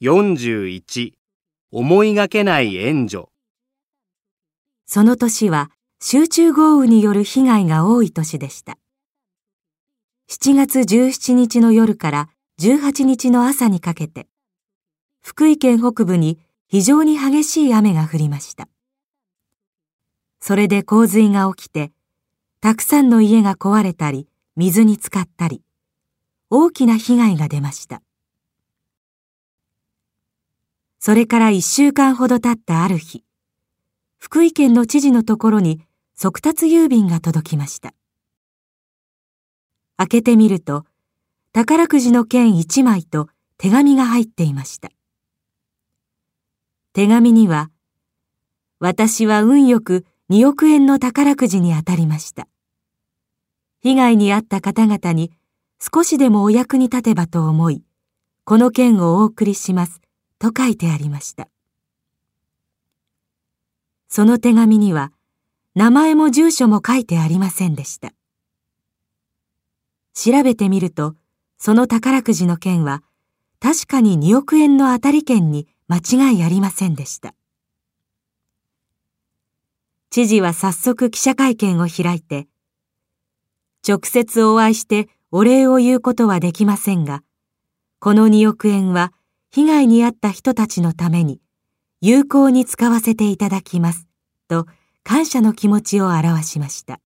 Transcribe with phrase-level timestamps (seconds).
[0.00, 1.12] 41
[1.72, 3.24] 思いがけない援助
[4.86, 8.78] その年は集中豪雨による被害が多い年でした。
[10.30, 12.28] 7月17日の夜から
[12.60, 14.28] 18日の朝にかけて、
[15.20, 16.38] 福井県北部に
[16.68, 18.68] 非常に激しい雨が降りました。
[20.40, 21.90] それで洪水が起きて、
[22.60, 25.62] たくさんの家が壊れたり、水に浸かったり、
[26.50, 28.00] 大きな被害が出ました。
[31.00, 33.24] それから一週間ほど経ったある日、
[34.18, 35.80] 福井県の知事のところに
[36.16, 37.94] 速達郵便が届きました。
[39.96, 40.84] 開けてみると、
[41.52, 44.90] 宝くじの券一枚と手紙が入っていました。
[46.92, 47.70] 手紙には、
[48.80, 52.48] 私は運よく2億円の宝くじに当たりました。
[53.80, 55.32] 被害に遭った方々に
[55.80, 57.84] 少しでもお役に立てばと思い、
[58.44, 60.00] この件をお送りします
[60.38, 61.48] と書いてありました。
[64.08, 65.12] その手紙には
[65.74, 68.12] 名前も住所も書いてありませんでした。
[70.14, 71.14] 調べてみると、
[71.58, 73.02] その宝くじの件は
[73.60, 75.98] 確かに2億円の当たり券に間
[76.30, 77.34] 違いありませんでした。
[80.10, 82.48] 知事は早速記者会見を開いて、
[83.86, 87.22] 直接お会いしてお礼を言うことはできませんが、
[88.00, 89.12] この2億円は
[89.50, 91.40] 被害に遭った人たちのために
[92.00, 94.06] 有効に使わせていただきます、
[94.48, 94.66] と
[95.02, 97.00] 感謝の気持ちを表しました。